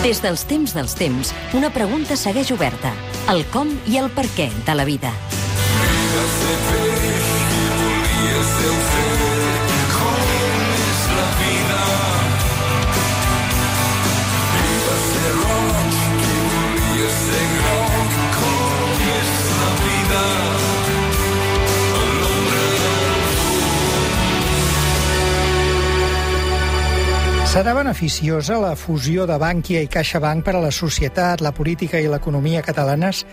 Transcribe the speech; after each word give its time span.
Des 0.00 0.16
dels 0.24 0.46
temps 0.48 0.72
dels 0.72 0.94
temps, 0.96 1.30
una 1.52 1.68
pregunta 1.74 2.16
segueix 2.16 2.48
oberta. 2.54 2.94
El 3.28 3.44
com 3.52 3.68
i 3.84 3.98
el 4.00 4.08
per 4.16 4.24
què 4.32 4.48
de 4.64 4.78
la 4.78 4.88
vida. 4.88 5.12
Serà 27.50 27.72
beneficiosa 27.74 28.60
la 28.62 28.76
fusió 28.78 29.24
de 29.26 29.34
Bankia 29.42 29.80
i 29.82 29.88
CaixaBank 29.90 30.44
per 30.46 30.52
a 30.54 30.60
la 30.62 30.70
societat, 30.70 31.40
la 31.42 31.50
política 31.50 31.98
i 31.98 32.06
l'economia 32.06 32.62
catalanes? 32.62 33.24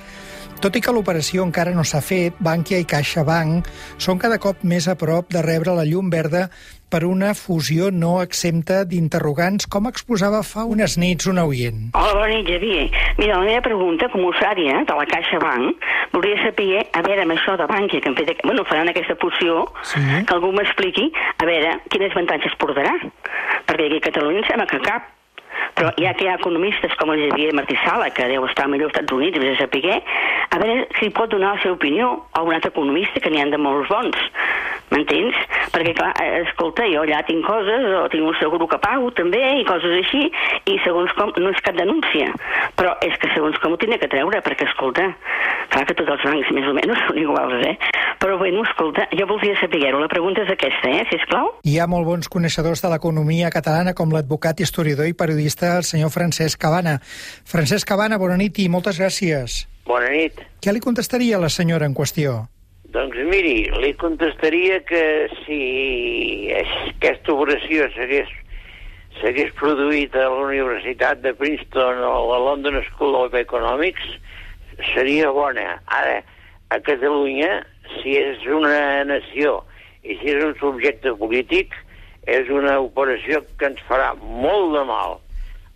Tot 0.57 0.73
i 0.73 0.81
que 0.81 0.89
l'operació 0.91 1.43
encara 1.45 1.69
no 1.75 1.83
s'ha 1.85 1.99
fet, 2.01 2.37
Bankia 2.43 2.79
i 2.81 2.85
CaixaBank 2.89 3.67
són 4.01 4.17
cada 4.17 4.39
cop 4.41 4.63
més 4.65 4.87
a 4.89 4.95
prop 4.97 5.29
de 5.29 5.43
rebre 5.45 5.75
la 5.77 5.85
llum 5.85 6.09
verda 6.09 6.47
per 6.89 7.03
una 7.05 7.33
fusió 7.37 7.91
no 7.93 8.15
exempta 8.23 8.79
d'interrogants, 8.89 9.67
com 9.69 9.85
exposava 9.89 10.39
fa 10.41 10.63
unes 10.65 10.95
nits 10.97 11.27
un 11.29 11.37
oient. 11.43 11.91
Hola, 11.93 12.13
bona 12.15 12.29
nit, 12.31 12.47
Javier. 12.49 12.87
Mira, 13.19 13.35
la 13.37 13.45
meva 13.45 13.61
pregunta, 13.67 14.07
com 14.13 14.23
usuària 14.25 14.79
de 14.87 14.95
la 14.97 15.05
Caixa 15.11 15.37
Bank, 15.43 15.83
volia 16.15 16.39
saber, 16.41 16.85
a 16.89 17.03
veure, 17.05 17.25
amb 17.27 17.35
això 17.35 17.57
de 17.59 17.67
Bankia, 17.69 18.01
que 18.01 18.09
han 18.09 18.17
fet, 18.17 18.41
bueno, 18.47 18.65
faran 18.65 18.89
aquesta 18.89 19.17
fusió, 19.21 19.67
Sí. 19.83 19.99
que 20.25 20.33
algú 20.33 20.51
m'expliqui, 20.55 21.11
a 21.37 21.45
veure, 21.45 21.75
quins 21.91 22.09
avantatges 22.15 22.57
portarà. 22.57 22.95
Perquè 23.67 23.85
aquí 23.91 23.97
a 24.01 24.07
Catalunya 24.09 24.41
em 24.41 24.47
sembla 24.49 24.65
que 24.65 24.81
cap. 24.81 25.13
Però 25.77 25.91
ja 25.97 26.13
que 26.13 26.25
hi 26.25 26.27
ha 26.27 26.35
economistes 26.37 26.93
com 26.97 27.11
el 27.13 27.29
Javier 27.29 27.53
Martí 27.53 27.75
Sala, 27.83 28.09
que 28.09 28.25
deu 28.29 28.45
estar 28.47 28.67
millor 28.67 28.89
als 28.89 28.95
Estats 28.95 29.13
Units, 29.13 29.37
a 29.37 29.57
saber, 29.57 30.01
a 30.57 30.63
veure 30.63 30.87
si 30.97 31.11
pot 31.13 31.29
donar 31.29 31.55
la 31.55 31.61
seva 31.61 31.77
opinió 31.77 32.09
a 32.33 32.41
un 32.41 32.55
altre 32.55 32.73
economista, 32.73 33.21
que 33.21 33.29
n'hi 33.29 33.41
han 33.43 33.53
de 33.53 33.61
molts 33.61 33.89
bons. 33.93 34.17
M'entens? 34.89 35.35
Perquè, 35.73 35.91
clar, 35.97 36.13
eh, 36.23 36.43
escolta, 36.45 36.85
jo 36.87 37.01
allà 37.03 37.19
tinc 37.27 37.43
coses, 37.45 37.85
o 37.99 38.05
tinc 38.09 38.23
un 38.23 38.37
seguro 38.39 38.69
que 38.71 38.79
pago 38.79 39.11
també, 39.17 39.41
i 39.59 39.65
coses 39.67 39.97
així, 39.99 40.29
i 40.71 40.77
segons 40.85 41.11
com, 41.17 41.33
no 41.43 41.51
és 41.51 41.59
cap 41.65 41.75
denúncia, 41.75 42.31
però 42.79 42.95
és 43.03 43.17
que 43.19 43.29
segons 43.33 43.59
com 43.59 43.75
ho 43.75 43.79
tindré 43.81 43.99
que 43.99 44.09
treure, 44.11 44.41
perquè, 44.45 44.69
escolta, 44.69 45.09
clar 45.73 45.83
que 45.89 45.97
tots 45.99 46.15
els 46.15 46.25
bancs 46.29 46.53
més 46.55 46.71
o 46.71 46.75
menys 46.79 47.03
són 47.09 47.21
iguals, 47.21 47.59
eh? 47.67 47.75
Però, 48.23 48.39
bueno, 48.39 48.63
escolta, 48.63 49.09
jo 49.13 49.27
voldria 49.29 49.59
saber-ho. 49.59 49.99
La 50.01 50.09
pregunta 50.09 50.47
és 50.47 50.51
aquesta, 50.55 50.89
eh, 50.89 51.05
sisplau? 51.11 51.51
Hi 51.67 51.77
ha 51.77 51.91
molt 51.91 52.07
bons 52.07 52.31
coneixedors 52.31 52.81
de 52.81 52.95
l'economia 52.95 53.51
catalana, 53.53 53.93
com 53.93 54.15
l'advocat, 54.15 54.63
historiador 54.63 55.11
i 55.11 55.17
periodista, 55.19 55.75
el 55.77 55.85
senyor 55.85 56.15
Francesc 56.15 56.63
Cabana. 56.63 56.97
Francesc 57.03 57.85
Cabana, 57.91 58.17
bona 58.17 58.39
nit 58.39 58.63
i 58.63 58.71
moltes 58.71 59.03
gràcies. 59.03 59.65
Bona 59.87 60.09
nit. 60.11 60.41
Què 60.63 60.73
li 60.75 60.83
contestaria 60.83 61.37
a 61.37 61.43
la 61.43 61.49
senyora 61.53 61.87
en 61.87 61.95
qüestió? 61.95 62.41
Doncs 62.91 63.17
miri, 63.29 63.69
li 63.83 63.93
contestaria 63.99 64.81
que 64.87 65.03
si 65.45 65.59
aquesta 66.55 67.33
operació 67.35 67.87
s'hagués 67.95 68.31
s'hagués 69.17 69.49
produït 69.57 70.15
a 70.15 70.27
la 70.29 70.43
Universitat 70.45 71.23
de 71.23 71.33
Princeton 71.39 72.03
o 72.05 72.11
a 72.17 72.25
la 72.33 72.39
London 72.49 72.77
School 72.91 73.15
of 73.17 73.33
Economics, 73.35 74.03
seria 74.93 75.31
bona. 75.33 75.79
Ara, 75.99 76.19
a 76.69 76.79
Catalunya, 76.85 77.63
si 77.97 78.17
és 78.19 78.45
una 78.45 79.03
nació 79.09 79.61
i 80.03 80.19
si 80.19 80.33
és 80.35 80.43
un 80.43 80.53
subjecte 80.59 81.15
polític, 81.17 81.73
és 82.27 82.49
una 82.51 82.77
operació 82.83 83.41
que 83.57 83.71
ens 83.71 83.81
farà 83.87 84.11
molt 84.19 84.75
de 84.75 84.83
mal 84.87 85.17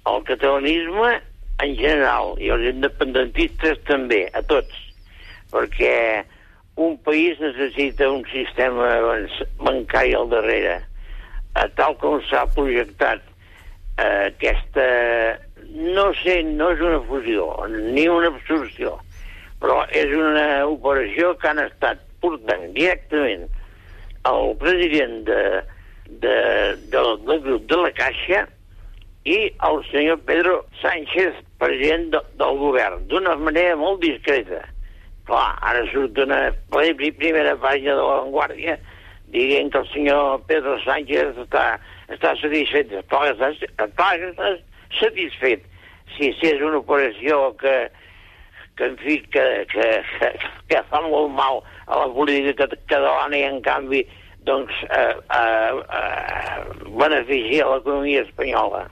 al 0.09 0.23
catalanisme 0.27 1.15
en 1.61 1.75
general 1.77 2.35
i 2.41 2.49
als 2.53 2.67
independentistes 2.73 3.79
també, 3.89 4.23
a 4.33 4.41
tots, 4.49 4.73
perquè 5.51 6.23
un 6.81 6.95
país 7.05 7.39
necessita 7.43 8.09
un 8.09 8.23
sistema 8.31 8.87
ban- 9.03 9.29
bancari 9.61 10.15
al 10.17 10.29
darrere, 10.31 10.79
tal 11.77 11.97
com 12.01 12.21
s'ha 12.29 12.45
projectat 12.55 13.21
eh, 13.99 14.31
aquesta... 14.31 14.87
No 15.71 16.09
sé, 16.19 16.41
no 16.43 16.71
és 16.73 16.81
una 16.83 16.97
fusió, 17.07 17.45
ni 17.93 18.03
una 18.11 18.27
absorció, 18.31 18.95
però 19.61 19.83
és 19.95 20.09
una 20.17 20.65
operació 20.67 21.29
que 21.39 21.47
han 21.47 21.61
estat 21.63 22.01
portant 22.19 22.65
directament 22.75 23.45
el 24.27 24.51
president 24.59 25.21
de, 25.29 25.37
de, 26.25 26.33
del, 26.91 27.13
del 27.29 27.39
grup 27.45 27.69
de 27.71 27.79
la 27.85 27.91
Caixa 27.95 28.41
i 29.25 29.37
el 29.67 29.83
senyor 29.91 30.17
Pedro 30.25 30.65
Sánchez, 30.81 31.35
president 31.61 32.09
de, 32.15 32.19
del 32.39 32.57
govern, 32.57 33.03
d'una 33.07 33.35
manera 33.37 33.75
molt 33.77 34.01
discreta. 34.01 34.63
Clar, 35.29 35.51
ara 35.61 35.83
surt 35.91 36.17
una 36.17 36.47
pri- 36.73 37.11
primera 37.13 37.53
pàgina 37.61 37.93
de 37.95 38.01
la 38.01 38.15
Vanguardia 38.23 38.77
dient 39.31 39.69
que 39.71 39.77
el 39.79 39.87
senyor 39.93 40.41
Pedro 40.49 40.73
Sánchez 40.83 41.37
està, 41.45 41.65
està 42.09 42.33
satisfet. 42.41 42.89
Clar 43.11 43.29
està, 43.35 43.51
clar 43.95 44.15
està 44.31 44.55
satisfet. 44.99 45.67
Si, 46.17 46.31
si 46.39 46.49
és 46.49 46.59
una 46.65 46.81
operació 46.81 47.53
que, 47.61 47.75
que 48.75 48.89
en 48.89 48.97
fi, 48.99 49.19
que, 49.31 49.45
que, 49.71 49.85
que, 50.17 50.31
que 50.67 50.81
fa 50.89 50.99
molt 51.05 51.29
mal 51.37 51.61
a 51.87 52.01
la 52.01 52.09
política 52.17 52.65
cat- 52.65 52.81
catalana 52.89 53.37
i 53.37 53.45
en 53.47 53.61
canvi 53.63 54.01
doncs 54.43 54.73
eh, 54.89 55.13
eh, 55.37 55.77
eh, 55.77 56.89
beneficia 56.97 57.69
l'economia 57.69 58.25
espanyola. 58.25 58.87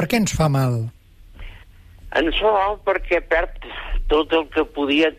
Per 0.00 0.06
què 0.08 0.16
ens 0.16 0.32
fa 0.32 0.46
mal? 0.48 0.78
Ens 2.16 2.36
fa 2.40 2.50
mal 2.54 2.78
perquè 2.86 3.18
perd 3.28 3.66
tot 4.08 4.32
el 4.32 4.46
que 4.54 4.64
podia 4.72 5.10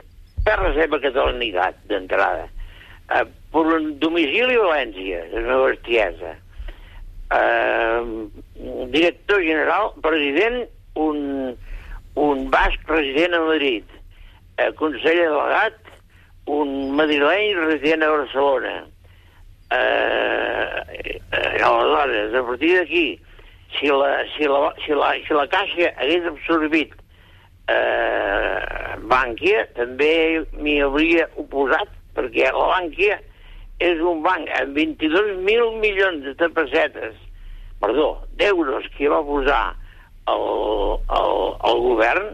perd 0.41 0.63
la 0.65 0.71
seva 0.73 0.97
catalanitat 1.03 1.77
d'entrada. 1.91 2.47
Eh, 3.13 3.21
per 3.53 3.63
un 3.77 3.91
domicili 4.01 4.57
a 4.57 4.63
València, 4.63 5.21
és 5.27 5.37
una 5.37 5.59
bestiesa. 5.67 6.33
Eh, 7.37 8.01
director 8.97 9.45
general, 9.45 9.93
president, 10.01 10.63
un, 11.05 11.21
un 12.25 12.45
basc 12.49 12.89
resident 12.89 13.37
a 13.37 13.45
Madrid. 13.51 13.85
Eh, 14.57 14.71
conseller 14.81 15.29
delegat, 15.29 15.77
un 16.57 16.95
madrileny 16.97 17.53
resident 17.67 18.09
a 18.09 18.15
Barcelona. 18.17 18.77
Eh, 19.77 21.19
eh, 21.21 21.59
aleshores, 21.69 22.33
a 22.33 22.49
partir 22.49 22.79
d'aquí, 22.79 23.11
si 23.77 23.87
la, 23.87 24.11
si, 24.35 24.47
la, 24.47 24.73
si, 24.85 24.93
la, 24.93 25.13
si 25.25 25.33
la 25.33 25.47
Caixa 25.51 25.91
hagués 25.97 26.27
absorbit 26.29 26.93
eh, 27.71 28.97
Bànquia, 29.11 29.65
també 29.77 30.13
m'hi 30.57 30.79
hauria 30.85 31.27
oposat, 31.41 31.91
perquè 32.15 32.51
la 32.51 32.67
Bànquia 32.75 33.19
és 33.81 34.01
un 34.05 34.21
banc 34.25 34.49
amb 34.59 34.77
22.000 34.77 35.79
milions 35.81 36.27
de 36.37 36.49
pessetes, 36.57 37.17
perdó, 37.81 38.11
d'euros 38.37 38.85
que 38.97 39.09
va 39.09 39.23
posar 39.25 39.63
el, 40.29 40.45
el, 41.17 41.35
el 41.71 41.83
govern 41.87 42.31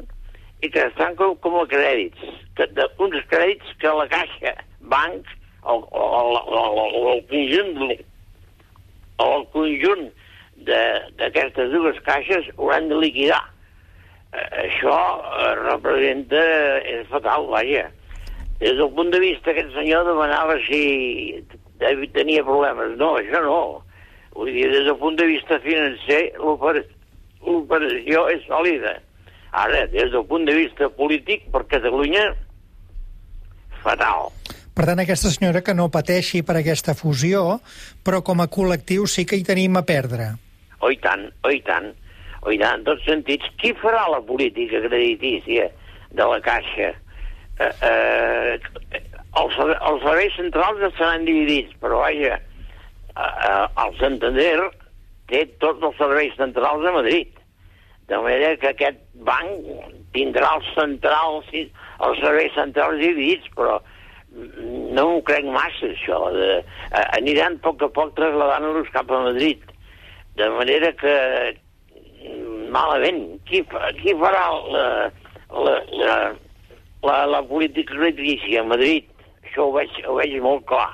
i 0.65 0.71
que 0.73 0.87
estan 0.89 1.15
com, 1.15 1.37
com 1.43 1.61
a 1.61 1.65
crèdits, 1.69 2.35
que, 2.57 2.67
de, 2.75 2.89
uns 3.03 3.23
crèdits 3.31 3.77
que 3.81 3.93
la 3.93 4.09
Caixa 4.11 4.57
Banc, 4.91 5.31
el, 5.67 5.81
el, 6.01 6.37
el, 6.41 6.77
el, 6.81 7.09
el 7.13 7.25
conjunt 7.31 7.97
el 9.17 9.45
conjunt 9.53 10.09
d'aquestes 10.65 11.69
dues 11.71 11.99
caixes 12.05 12.49
hauran 12.57 12.89
de 12.89 12.97
liquidar. 12.97 13.43
Eh, 14.33 14.47
això 14.65 14.95
eh, 14.95 15.53
representa... 15.67 16.41
és 16.83 17.07
fatal, 17.11 17.47
vaja. 17.51 17.87
Des 18.59 18.73
del 18.79 18.89
punt 18.95 19.11
de 19.13 19.19
vista 19.21 19.51
aquest 19.53 19.69
senyor 19.75 20.07
demanava 20.07 20.57
si 20.65 21.43
tenia 22.13 22.43
problemes. 22.43 22.97
No, 22.97 23.13
això 23.21 23.43
no. 23.45 23.59
Vull 24.33 24.49
dir, 24.53 24.65
des 24.71 24.85
del 24.85 24.97
punt 24.97 25.17
de 25.17 25.27
vista 25.29 25.59
financer, 25.61 26.23
l'opera- 26.41 26.85
l'operació 27.45 28.27
és 28.33 28.43
sòlida. 28.49 28.97
Ara, 29.57 29.85
des 29.93 30.11
del 30.11 30.25
punt 30.29 30.45
de 30.45 30.53
vista 30.57 30.89
polític, 30.89 31.47
per 31.53 31.63
Catalunya, 31.69 32.25
fatal. 33.83 34.27
Per 34.77 34.85
tant, 34.85 34.99
aquesta 35.01 35.31
senyora 35.33 35.63
que 35.65 35.73
no 35.73 35.87
pateixi 35.89 36.43
per 36.45 36.59
aquesta 36.59 36.93
fusió, 36.93 37.59
però 38.05 38.19
com 38.25 38.43
a 38.43 38.49
col·lectiu 38.51 39.07
sí 39.09 39.25
que 39.25 39.39
hi 39.39 39.45
tenim 39.47 39.77
a 39.79 39.85
perdre. 39.87 40.35
Oh, 40.81 40.91
i 40.93 40.97
tant, 41.01 41.27
oh, 41.43 41.51
i 41.53 41.61
tant. 41.65 41.91
Oh, 42.43 42.51
i 42.53 42.59
tant, 42.61 42.79
en 42.79 42.85
tots 42.87 43.05
sentits. 43.07 43.49
Qui 43.61 43.73
farà 43.81 44.05
la 44.13 44.21
política 44.25 44.81
creditícia 44.85 45.69
de 46.13 46.27
la 46.31 46.39
Caixa? 46.45 46.93
Eh, 47.57 47.71
eh, 47.89 48.59
els, 49.41 49.57
els 49.57 50.03
serveis 50.05 50.35
centrals 50.37 50.83
estaran 50.91 51.25
dividits, 51.25 51.73
però 51.81 52.03
vaja, 52.03 52.37
eh, 52.37 53.31
eh, 53.49 53.65
el 53.85 53.97
Santander 54.01 54.69
té 55.31 55.43
tots 55.63 55.83
els 55.83 55.97
serveis 55.99 56.37
centrals 56.37 56.85
a 56.85 56.95
Madrid. 56.95 57.33
De 58.07 58.19
manera 58.23 58.55
que 58.61 58.69
aquest 58.71 58.99
banc 59.27 59.65
tindrà 60.15 60.53
els 60.55 60.67
centrals, 60.77 61.49
els 61.51 62.21
serveis 62.23 62.53
centrals 62.55 63.01
dividits, 63.01 63.49
però 63.57 63.81
no 64.37 65.07
m'ho 65.09 65.23
crec 65.27 65.47
massa, 65.49 65.89
això. 65.89 66.21
De, 66.35 66.51
eh, 66.61 67.07
aniran 67.17 67.57
a 67.57 67.63
poc 67.65 67.83
a 67.83 67.89
poc 67.97 68.13
trasladant-los 68.19 68.93
cap 68.93 69.11
a 69.11 69.23
Madrid. 69.31 69.65
De 70.37 70.49
manera 70.53 70.91
que 70.93 71.15
malament. 72.71 73.21
Qui, 73.47 73.63
qui 74.01 74.15
farà 74.19 74.45
la, 74.73 74.85
la, 75.51 75.75
la, 76.01 76.17
la, 77.03 77.17
la 77.25 77.43
política 77.47 77.95
crediticia 77.95 78.61
a 78.61 78.67
Madrid? 78.67 79.07
Això 79.45 79.67
ho 79.67 79.73
veig, 79.75 79.93
ho 80.05 80.17
veig 80.19 80.37
molt 80.43 80.65
clar. 80.69 80.89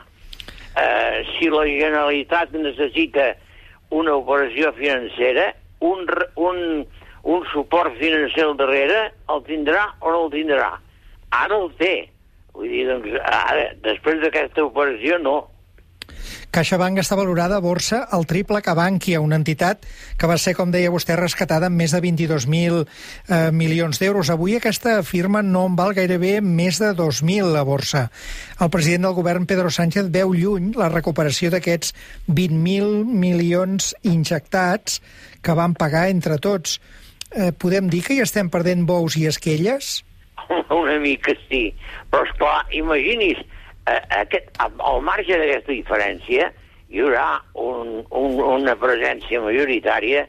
Uh, 0.73 1.21
si 1.35 1.49
la 1.53 1.65
Generalitat 1.69 2.53
necessita 2.57 3.33
una 3.93 4.15
operació 4.17 4.71
financera, 4.77 5.51
un, 5.85 6.07
un, 6.41 6.63
un 7.29 7.45
suport 7.51 7.93
financer 7.99 8.47
al 8.47 8.57
darrere, 8.57 9.03
el 9.29 9.43
tindrà 9.45 9.85
o 10.01 10.13
no 10.13 10.25
el 10.25 10.33
tindrà? 10.33 10.71
Ara 11.33 11.59
el 11.59 11.69
té. 11.81 11.93
Vull 12.53 12.69
dir, 12.69 12.85
doncs, 12.89 13.17
ara, 13.25 13.69
després 13.85 14.21
d'aquesta 14.21 14.65
operació, 14.65 15.17
no. 15.21 15.37
CaixaBank 16.53 16.99
està 17.01 17.15
valorada 17.17 17.55
a 17.57 17.63
borsa 17.65 18.03
al 18.13 18.27
triple 18.29 18.59
que 18.61 18.75
Bankia, 18.77 19.21
una 19.23 19.39
entitat 19.39 19.87
que 20.21 20.27
va 20.29 20.35
ser, 20.37 20.51
com 20.53 20.69
deia 20.69 20.91
vostè, 20.93 21.15
rescatada 21.17 21.65
amb 21.65 21.81
més 21.81 21.95
de 21.95 22.01
22.000 22.03 22.83
eh, 22.83 23.47
milions 23.49 23.97
d'euros. 23.97 24.29
Avui 24.29 24.53
aquesta 24.59 24.99
firma 25.01 25.41
no 25.41 25.63
en 25.65 25.77
val 25.79 25.95
gairebé 25.97 26.35
més 26.45 26.77
de 26.77 26.91
2.000 26.93 27.57
a 27.57 27.63
borsa. 27.65 28.03
El 28.61 28.69
president 28.69 29.07
del 29.07 29.15
govern, 29.17 29.47
Pedro 29.49 29.71
Sánchez, 29.73 30.11
veu 30.13 30.35
lluny 30.37 30.75
la 30.77 30.91
recuperació 30.93 31.49
d'aquests 31.49 31.95
20.000 32.29 33.01
milions 33.09 33.89
injectats 34.05 35.01
que 35.41 35.57
van 35.57 35.73
pagar 35.73 36.05
entre 36.13 36.37
tots. 36.37 36.77
Eh, 37.33 37.49
podem 37.49 37.89
dir 37.89 38.03
que 38.05 38.13
hi 38.13 38.21
estem 38.21 38.53
perdent 38.53 38.85
bous 38.85 39.17
i 39.17 39.25
esquelles? 39.25 40.03
Una 40.83 41.01
mica 41.01 41.33
sí, 41.47 41.65
però 42.13 42.29
esclar, 42.29 42.59
imagini's, 42.77 43.41
aquest, 43.85 44.51
al 44.61 45.01
marge 45.03 45.37
d'aquesta 45.39 45.71
diferència 45.73 46.51
hi 46.93 47.01
haurà 47.01 47.41
un, 47.57 48.03
un, 48.13 48.37
una 48.39 48.75
presència 48.79 49.41
majoritària 49.41 50.27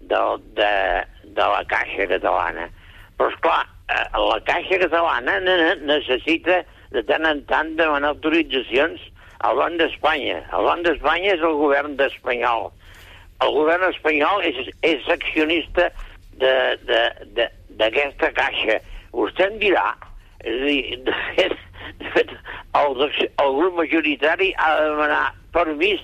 de, 0.00 0.20
de, 0.58 0.72
de 1.24 1.48
la 1.54 1.64
Caixa 1.70 2.06
Catalana. 2.12 2.68
Però, 3.18 3.30
esclar, 3.32 3.60
eh, 3.90 4.06
la 4.22 4.38
Caixa 4.46 4.78
Catalana 4.84 5.40
necessita 5.82 6.62
de 6.94 7.02
tant 7.08 7.26
en 7.26 7.42
tant 7.50 7.74
demanar 7.78 8.14
autoritzacions 8.14 9.02
al 9.44 9.58
Banc 9.58 9.80
d'Espanya. 9.80 10.38
El 10.54 10.64
Banc 10.68 10.86
d'Espanya 10.86 11.34
és 11.34 11.42
el 11.44 11.58
govern 11.60 11.98
espanyol. 12.06 12.70
El 13.44 13.50
govern 13.58 13.84
espanyol 13.90 14.44
és, 14.46 14.56
és 14.86 15.08
accionista 15.10 15.90
d'aquesta 16.38 18.30
caixa. 18.38 18.78
Vostè 19.14 19.50
em 19.50 19.58
dirà, 19.60 19.88
és 20.44 20.60
a 20.60 20.66
dir, 20.68 20.98
de 21.06 21.14
fet, 21.36 21.54
de 22.00 22.10
fet 22.16 22.34
el, 22.80 22.98
el 23.44 23.56
grup 23.58 23.78
majoritari 23.80 24.52
ha 24.58 24.70
de 24.78 24.90
demanar 24.90 25.24
permís 25.54 26.02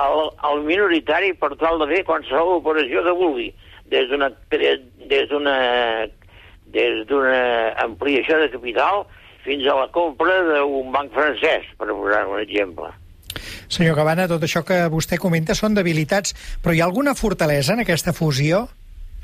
al, 0.00 0.30
al 0.48 0.62
minoritari 0.66 1.32
per 1.36 1.52
tal 1.60 1.80
de 1.82 1.88
fer 1.90 2.02
qualsevol 2.08 2.60
operació 2.60 3.04
que 3.04 3.16
vulgui, 3.18 3.50
des 3.92 4.08
d'una 4.10 4.30
des 4.56 5.28
d'una 5.30 5.56
des 6.72 7.02
d'una 7.08 7.40
ampliació 7.84 8.38
de 8.40 8.48
capital 8.52 9.04
fins 9.44 9.66
a 9.66 9.76
la 9.76 9.88
compra 9.92 10.38
d'un 10.46 10.92
banc 10.94 11.12
francès, 11.12 11.66
per 11.76 11.90
posar 11.90 12.22
un 12.30 12.38
exemple. 12.40 12.88
Senyor 13.72 13.96
Cabana, 13.96 14.28
tot 14.30 14.44
això 14.46 14.62
que 14.68 14.78
vostè 14.92 15.18
comenta 15.18 15.56
són 15.58 15.74
debilitats, 15.74 16.36
però 16.62 16.74
hi 16.74 16.80
ha 16.82 16.86
alguna 16.86 17.16
fortalesa 17.18 17.74
en 17.74 17.82
aquesta 17.82 18.14
fusió? 18.14 18.66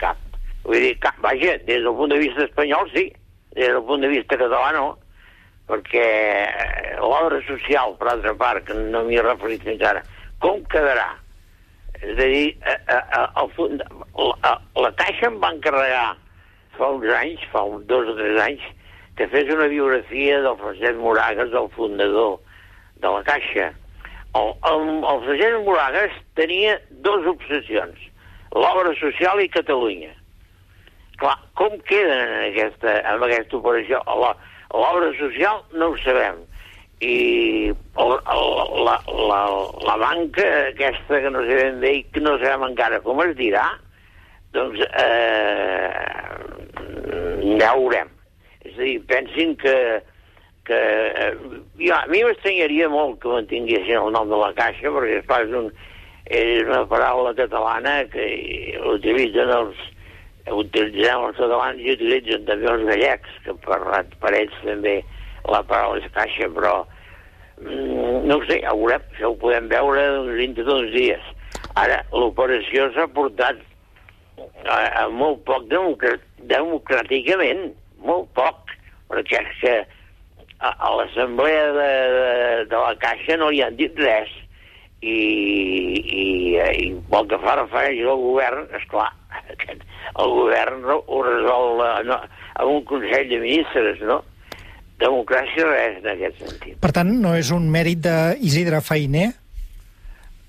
Cap. 0.01 0.19
Vull 0.65 0.83
dir, 0.83 0.95
cap, 1.01 1.17
vaja, 1.25 1.55
des 1.69 1.85
del 1.85 1.95
punt 1.97 2.13
de 2.13 2.19
vista 2.21 2.45
espanyol 2.45 2.91
sí, 2.95 3.07
des 3.59 3.75
del 3.75 3.85
punt 3.85 4.05
de 4.05 4.11
vista 4.13 4.39
català 4.39 4.71
perquè 5.69 6.05
eh, 6.49 6.97
l'obra 6.97 7.41
social, 7.45 7.97
per 8.01 8.09
altra 8.09 8.35
part, 8.35 8.65
que 8.65 8.75
no 8.75 9.05
m'hi 9.05 9.19
he 9.19 9.25
referit 9.25 9.65
fins 9.67 9.83
ara, 9.85 10.01
com 10.41 10.63
quedarà? 10.73 11.11
És 11.99 12.15
a 12.15 12.29
dir, 12.31 12.55
eh, 12.63 12.79
eh, 12.95 13.27
el, 13.43 13.83
la, 14.17 14.55
la 14.85 14.93
Caixa 14.97 15.29
em 15.29 15.39
va 15.43 15.53
encarregar 15.53 16.07
fa 16.79 16.93
uns 16.95 17.09
anys, 17.19 17.45
fa 17.53 17.65
uns 17.67 17.85
dos 17.91 18.09
o 18.09 18.17
tres 18.17 18.41
anys, 18.41 18.65
que 19.19 19.27
fes 19.33 19.51
una 19.53 19.67
biografia 19.69 20.39
del 20.45 20.57
Francesc 20.63 21.03
Moragas, 21.03 21.53
el 21.53 21.69
fundador 21.75 22.39
de 23.03 23.13
la 23.17 23.25
Caixa. 23.27 23.73
El, 24.39 24.55
el, 24.71 24.87
el 25.03 25.25
Francesc 25.27 25.67
Moragas 25.67 26.17
tenia 26.39 26.79
dues 27.05 27.27
obsessions, 27.35 28.09
l'obra 28.55 28.95
social 29.03 29.43
i 29.43 29.51
Catalunya. 29.53 30.15
Clar, 31.19 31.35
com 31.59 31.75
queden 31.89 32.21
en 32.29 32.45
aquesta, 32.53 32.93
en 33.11 33.25
aquesta 33.27 33.59
operació? 33.59 33.99
L'obra 34.71 35.11
social 35.19 35.65
no 35.75 35.91
ho 35.91 35.97
sabem. 36.05 36.45
I 37.03 37.17
el, 37.71 38.13
el, 38.35 38.45
la, 38.87 38.95
la, 39.07 39.41
la 39.87 39.97
banca 40.03 40.47
aquesta 40.69 41.21
que 41.23 41.33
no 41.35 41.43
sabem 41.47 41.83
bé 41.83 41.93
i 41.97 42.05
que 42.15 42.23
no 42.23 42.37
sabem 42.39 42.69
encara 42.69 43.01
com 43.03 43.23
es 43.23 43.35
dirà, 43.39 43.65
doncs 44.55 44.83
eh, 44.87 45.91
ja 47.59 47.75
ho 47.75 47.83
veurem. 47.83 48.15
És 48.63 48.79
a 48.79 48.83
dir, 48.83 48.97
pensin 49.11 49.55
que, 49.59 49.77
que 50.71 50.79
eh, 50.79 51.35
ja, 51.83 52.03
a 52.05 52.07
mi 52.11 52.23
m'estranyaria 52.27 52.91
molt 52.95 53.19
que 53.23 53.35
mantinguessin 53.35 53.99
el 54.05 54.15
nom 54.15 54.31
de 54.31 54.39
la 54.39 54.55
Caixa, 54.59 54.91
perquè 54.95 55.23
és, 55.23 55.55
un, 55.63 55.71
és 56.31 56.67
una 56.67 56.85
paraula 56.91 57.35
catalana 57.39 58.01
que 58.13 58.27
utilitzen 58.95 59.55
els, 59.55 59.87
utilitzem 60.55 61.25
els 61.29 61.39
catalans 61.39 61.81
i 61.83 61.95
utilitzen 61.95 62.47
també 62.49 62.71
els 62.73 62.87
gallecs, 62.89 63.41
que 63.45 63.55
per, 63.65 63.81
per 64.23 64.35
ells 64.37 64.61
també 64.65 64.99
la 65.49 65.63
paraula 65.67 66.03
és 66.03 66.13
caixa, 66.15 66.49
però 66.55 66.75
mm, 67.63 68.25
no 68.29 68.39
ho 68.39 68.47
sé, 68.49 68.61
ja 68.63 68.75
ho 68.75 68.81
veurem, 68.83 69.05
això 69.15 69.33
ho 69.33 69.39
podem 69.41 69.69
veure 69.73 70.07
dintre 70.39 70.67
d'uns 70.69 70.95
dies. 70.95 71.35
Ara, 71.79 72.01
l'operació 72.13 72.89
s'ha 72.95 73.07
portat 73.15 73.61
a, 74.65 74.79
a 75.03 75.07
molt 75.13 75.45
poc 75.49 75.69
democràtic, 75.71 76.27
democràticament, 76.51 77.71
molt 78.07 78.29
poc, 78.39 78.75
perquè 79.11 79.41
és 79.43 79.55
que 79.63 79.75
a, 80.59 80.73
a 80.73 80.91
l'assemblea 80.97 81.65
de, 81.77 81.89
de, 82.17 82.29
de 82.73 82.83
la 82.83 82.95
Caixa 83.03 83.39
no 83.39 83.51
li 83.51 83.63
han 83.65 83.77
dit 83.79 83.99
res 84.01 84.31
i, 85.01 85.15
i, 85.15 86.25
i 86.59 86.89
pel 87.11 87.29
que 87.31 87.41
fa 87.43 87.59
referència 87.61 88.11
al 88.13 88.23
govern, 88.23 88.67
és 88.75 88.87
clar, 88.91 89.11
aquest, 89.55 89.85
el 90.17 90.35
govern 90.35 90.85
ho 90.89 91.21
resol 91.27 91.85
eh, 91.85 91.93
no, 92.09 92.19
amb 92.59 92.73
un 92.73 92.85
Consell 92.89 93.29
de 93.31 93.41
Ministres, 93.43 94.03
no? 94.09 94.23
Democràcia 94.99 95.67
res, 95.69 96.01
en 96.03 96.09
aquest 96.15 96.41
sentit. 96.43 96.79
Per 96.83 96.91
tant, 96.95 97.11
no 97.23 97.37
és 97.39 97.53
un 97.55 97.69
mèrit 97.71 98.01
d'Isidre 98.03 98.81
Feiner? 98.83 99.29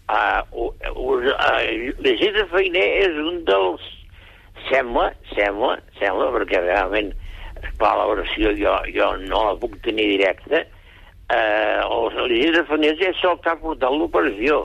Uh, 0.10 0.42
uh, 0.58 0.72
uh, 0.90 1.60
L'Isidre 2.02 2.48
Feiner 2.54 2.88
és 3.06 3.22
un 3.22 3.44
dels... 3.46 3.86
Sembla, 4.70 5.06
sembla, 5.32 5.78
sembla, 5.98 6.32
perquè 6.34 6.60
realment, 6.62 7.14
esclar, 7.62 7.94
l'oració 8.02 8.52
jo, 8.58 8.74
jo 8.94 9.14
no 9.22 9.46
la 9.48 9.54
puc 9.62 9.78
tenir 9.86 10.10
directa, 10.16 10.66
uh, 11.32 12.26
l'Isidre 12.26 12.66
Feiner 12.68 12.96
és 12.98 13.24
el 13.30 13.40
que 13.40 13.54
ha 13.54 13.58
portat 13.62 13.94
l'operació. 13.94 14.60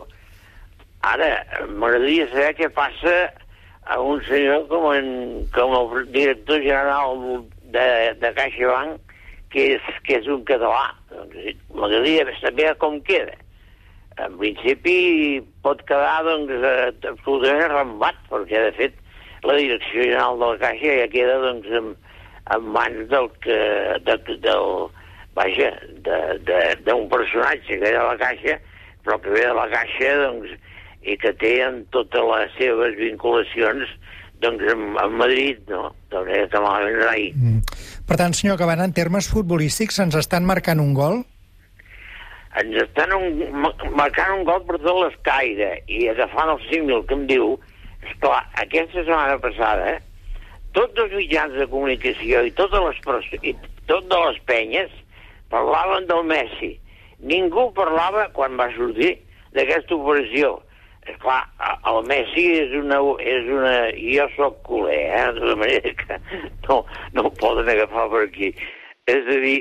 Ara, 1.05 1.31
m'agradaria 1.69 2.27
saber 2.33 2.55
què 2.57 2.73
passa 2.73 3.15
a 3.87 4.01
un 4.01 4.23
senyor 4.25 4.67
com, 4.71 4.91
en, 4.95 5.09
com 5.55 5.75
el 5.77 6.13
director 6.13 6.61
general 6.63 7.45
de, 7.75 7.87
de 8.21 8.33
CaixaBank, 8.39 9.15
que 9.53 9.67
és, 9.77 9.89
que 10.07 10.19
és 10.19 10.29
un 10.31 10.43
català. 10.49 10.89
Doncs, 11.13 11.61
M'agradaria 11.75 12.27
saber 12.41 12.73
com 12.83 12.99
queda. 13.07 13.37
En 14.25 14.37
principi 14.39 14.97
pot 15.65 15.81
quedar 15.89 16.23
doncs, 16.27 16.53
absolutament 17.11 17.65
arrembat, 17.67 18.19
perquè 18.31 18.67
de 18.69 18.75
fet 18.79 19.01
la 19.45 19.57
direcció 19.59 20.03
general 20.03 20.39
de 20.41 20.51
la 20.53 20.61
Caixa 20.63 20.99
ja 21.01 21.09
queda 21.13 21.39
doncs, 21.43 21.71
en, 21.81 21.95
en 22.55 22.69
mans 22.77 23.09
del 23.11 23.29
que, 23.45 23.59
de, 24.07 24.19
del, 24.47 24.69
vaja, 25.37 25.73
d'un 26.87 27.09
personatge 27.11 27.81
que 27.81 27.91
era 27.91 28.07
la 28.13 28.21
Caixa, 28.21 28.57
però 29.05 29.19
que 29.21 29.35
ve 29.35 29.43
de 29.45 29.57
la 29.59 29.67
Caixa 29.73 30.15
doncs, 30.23 30.55
i 31.05 31.17
que 31.21 31.35
té 31.37 31.59
en 31.65 31.83
totes 31.95 32.25
les 32.31 32.55
seves 32.59 32.97
vinculacions 32.99 33.91
doncs 34.43 34.65
amb, 34.73 34.97
amb 35.01 35.21
Madrid, 35.21 35.61
no? 35.71 35.91
Manera 36.13 36.49
que 36.51 36.63
malament 36.63 36.99
rai. 37.03 37.29
Mm. 37.35 37.61
Per 38.09 38.19
tant, 38.21 38.35
senyor 38.37 38.59
Cabana, 38.61 38.87
en 38.89 38.97
termes 38.97 39.29
futbolístics 39.33 40.01
ens 40.05 40.17
estan 40.21 40.47
marcant 40.49 40.83
un 40.83 40.93
gol? 40.97 41.23
Ens 42.61 42.77
estan 42.85 43.15
un, 43.17 43.41
marcant 43.97 44.35
un 44.39 44.45
gol 44.47 44.63
per 44.69 44.79
tot 44.83 45.01
l'escaire 45.01 45.71
i 45.91 46.05
agafant 46.13 46.53
el 46.55 46.61
símil 46.69 47.03
que 47.09 47.17
em 47.19 47.25
diu, 47.31 47.55
esclar, 48.05 48.45
aquesta 48.63 49.03
setmana 49.03 49.39
passada, 49.43 49.97
tots 50.77 51.03
els 51.03 51.17
mitjans 51.19 51.57
de 51.59 51.67
comunicació 51.71 52.45
i 52.47 52.55
totes 52.59 52.85
les, 52.85 53.33
i 53.43 53.55
totes 53.91 54.27
les 54.29 54.41
penyes 54.51 54.95
parlaven 55.51 56.07
del 56.11 56.25
Messi. 56.31 56.75
Ningú 57.25 57.71
parlava, 57.75 58.29
quan 58.37 58.59
va 58.61 58.69
sortir, 58.77 59.15
d'aquesta 59.55 59.97
operació 59.97 60.59
clar, 61.23 61.43
el 61.91 62.01
Messi 62.09 62.47
és 62.61 62.73
una... 62.79 63.01
És 63.21 63.51
una 63.51 63.75
jo 63.99 64.27
sóc 64.37 64.63
culer, 64.69 65.03
eh? 65.11 65.27
De 65.37 65.57
manera 65.61 65.93
que 66.01 66.19
no, 66.69 66.81
no 67.13 67.27
ho 67.29 67.33
poden 67.41 67.71
agafar 67.73 68.09
per 68.13 68.25
aquí. 68.29 68.51
És 69.11 69.27
a 69.29 69.39
dir, 69.43 69.59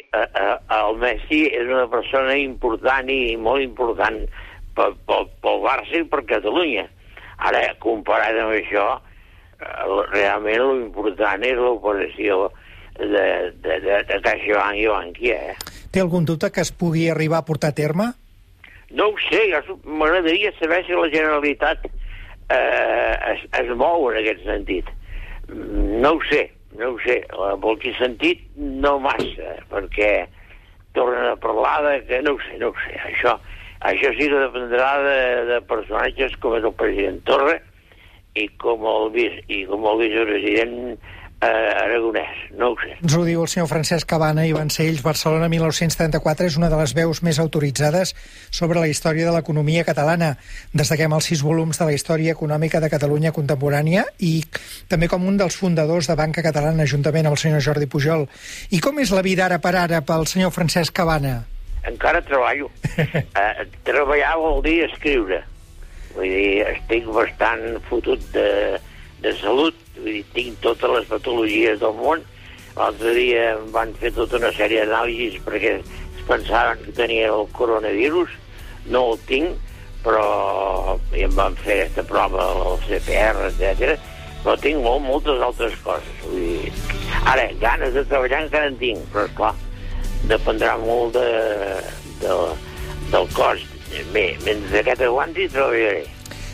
el 0.79 1.00
Messi 1.01 1.43
és 1.51 1.67
una 1.67 1.88
persona 1.91 2.35
important 2.39 3.09
i 3.12 3.35
molt 3.35 3.63
important 3.65 4.21
pel, 4.77 4.95
pel, 5.07 5.27
pel 5.43 5.63
Barça 5.65 6.00
i 6.00 6.05
per 6.07 6.23
Catalunya. 6.29 6.88
Ara, 7.43 7.65
comparat 7.83 8.39
amb 8.39 8.55
això, 8.55 8.88
eh, 9.59 10.00
realment 10.13 10.63
l'important 10.69 11.43
és 11.43 11.59
l'operació 11.59 12.47
de, 13.00 13.27
de, 13.65 13.79
de, 13.83 14.01
de 14.07 14.19
CaixaBank 14.23 14.79
i 14.79 14.89
Bankia, 14.91 15.39
eh? 15.51 15.79
Té 15.93 16.01
algun 16.01 16.25
dubte 16.25 16.50
que 16.50 16.63
es 16.63 16.71
pugui 16.73 17.09
arribar 17.12 17.43
a 17.43 17.45
portar 17.45 17.73
a 17.73 17.77
terme? 17.77 18.13
No 18.93 19.09
ho 19.09 19.15
sé, 19.29 19.47
m'agradaria 19.83 20.51
saber 20.59 20.83
si 20.85 20.93
la 20.93 21.09
Generalitat 21.09 21.88
eh, 22.53 23.13
es, 23.33 23.45
es 23.62 23.71
mou 23.77 24.09
en 24.12 24.19
aquest 24.21 24.43
sentit. 24.45 24.89
Mm, 25.50 26.01
No 26.03 26.13
ho 26.17 26.21
sé, 26.29 26.43
no 26.77 26.93
ho 26.93 27.00
sé. 27.05 27.19
Eh, 27.25 27.73
he 27.89 27.93
sentit, 27.97 28.45
no 28.55 29.00
massa, 29.01 29.57
perquè 29.71 30.12
tornen 30.93 31.31
a 31.31 31.35
parlar 31.41 31.79
de 31.88 31.95
que 32.05 32.21
no 32.21 32.35
ho 32.38 32.41
sé, 32.45 32.57
no 32.62 32.69
ho 32.69 32.77
sé. 32.85 32.93
Això, 33.09 33.35
això 33.89 34.13
sí 34.13 34.29
que 34.29 34.45
dependrà 34.45 34.91
de, 35.07 35.19
de 35.50 35.62
personatges 35.69 36.38
com 36.43 36.57
és 36.59 36.69
el 36.69 36.75
president 36.77 37.21
Torra 37.29 37.57
i 38.38 38.47
com 38.62 38.85
el, 38.89 39.17
i 39.50 39.63
com 39.69 39.89
el 39.89 40.00
vicepresident 40.05 40.77
eh, 41.43 41.83
Aragonès, 41.83 42.39
no 42.57 42.71
ho 42.71 42.77
sé. 42.81 42.95
Ens 43.01 43.15
ho 43.17 43.23
diu 43.27 43.43
el 43.43 43.50
senyor 43.51 43.69
Francesc 43.71 44.07
Cabana 44.09 44.45
i 44.47 44.53
Vancells. 44.55 45.03
Barcelona 45.05 45.50
1934 45.51 46.50
és 46.50 46.57
una 46.59 46.71
de 46.71 46.79
les 46.79 46.95
veus 46.97 47.23
més 47.25 47.39
autoritzades 47.43 48.15
sobre 48.50 48.79
la 48.79 48.89
història 48.91 49.27
de 49.29 49.35
l'economia 49.35 49.85
catalana. 49.88 50.33
Destaquem 50.73 51.13
els 51.13 51.29
sis 51.31 51.45
volums 51.45 51.79
de 51.79 51.89
la 51.89 51.95
història 51.95 52.35
econòmica 52.38 52.81
de 52.83 52.91
Catalunya 52.93 53.35
contemporània 53.35 54.05
i 54.19 54.35
també 54.89 55.12
com 55.12 55.27
un 55.27 55.39
dels 55.41 55.57
fundadors 55.59 56.07
de 56.09 56.17
Banca 56.19 56.45
Catalana, 56.45 56.89
juntament 56.89 57.27
amb 57.27 57.38
el 57.38 57.43
senyor 57.45 57.65
Jordi 57.65 57.89
Pujol. 57.91 58.27
I 58.71 58.83
com 58.83 59.00
és 59.03 59.12
la 59.12 59.25
vida 59.25 59.47
ara 59.47 59.59
per 59.59 59.75
ara 59.75 60.03
pel 60.05 60.29
senyor 60.29 60.55
Francesc 60.55 60.95
Cabana? 60.95 61.43
encara 61.83 62.21
treballo. 62.21 62.69
eh, 62.97 63.65
treballar 63.83 64.38
vol 64.39 64.62
dir 64.65 64.83
escriure. 64.88 65.43
Vull 66.13 66.29
dir, 66.29 66.65
estic 66.75 67.07
bastant 67.12 67.63
fotut 67.89 68.23
de, 68.35 68.47
de 69.23 69.33
salut, 69.39 69.75
vull 69.97 70.11
dir, 70.11 70.23
tinc 70.35 70.61
totes 70.63 70.91
les 70.97 71.09
patologies 71.09 71.79
del 71.81 71.95
món. 71.99 72.23
L'altre 72.75 73.13
dia 73.15 73.43
em 73.53 73.67
van 73.73 73.93
fer 74.01 74.11
tota 74.15 74.39
una 74.39 74.51
sèrie 74.55 74.83
d'anàlisis 74.83 75.43
perquè 75.45 75.77
es 75.79 76.23
pensaven 76.27 76.81
que 76.83 76.95
tenia 76.97 77.29
el 77.31 77.45
coronavirus, 77.57 78.33
no 78.91 79.03
el 79.13 79.21
tinc, 79.29 79.59
però 80.03 80.97
em 81.15 81.35
van 81.37 81.55
fer 81.63 81.83
aquesta 81.83 82.03
prova, 82.09 82.49
el 82.67 82.81
CPR, 82.87 83.51
etc. 83.51 83.93
però 84.43 84.57
tinc 84.59 84.81
molt, 84.83 85.05
moltes 85.05 85.43
altres 85.47 85.77
coses. 85.85 86.25
Vull 86.25 86.41
dir, 86.41 86.73
ara, 87.29 87.47
ganes 87.61 87.93
de 87.95 88.03
treballar 88.09 88.43
encara 88.47 88.71
en 88.71 88.79
tinc, 88.81 89.05
però 89.13 89.27
esclar, 89.29 89.53
dependrà 90.31 90.75
molt 90.81 91.15
de, 91.15 91.29
de, 92.25 92.41
del 93.13 93.31
cost. 93.37 93.69
Bé, 94.11 94.33
mentre 94.43 94.81
aquest 94.81 95.05
aguanti, 95.05 95.47
treballaré. 95.53 96.03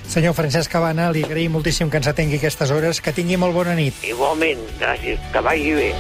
Senyor 0.10 0.34
Francesc 0.34 0.72
Cabana, 0.74 1.12
li 1.14 1.22
agraïm 1.22 1.54
moltíssim 1.54 1.92
que 1.94 2.00
ens 2.02 2.10
atengui 2.10 2.40
aquestes 2.40 2.74
hores. 2.74 2.98
Que 2.98 3.14
tingui 3.14 3.38
molt 3.38 3.54
bona 3.54 3.78
nit. 3.78 4.02
Igualment, 4.10 4.66
gràcies, 4.82 5.22
que 5.30 5.46
vagi 5.46 5.76
bé. 5.78 5.92